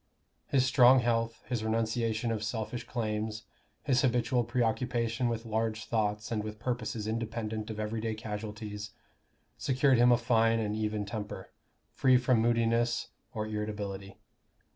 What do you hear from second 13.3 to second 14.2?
or irritability.